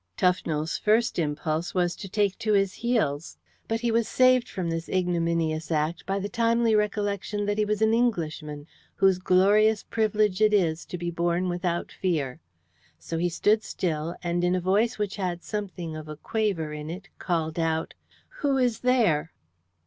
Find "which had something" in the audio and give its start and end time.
14.97-15.95